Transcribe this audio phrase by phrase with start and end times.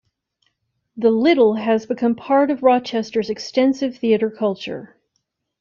[0.97, 4.97] The Little has become part of Rochester's extensive theater culture.